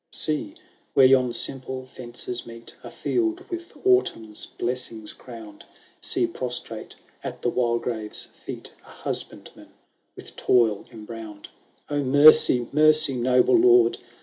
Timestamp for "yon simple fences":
1.05-2.43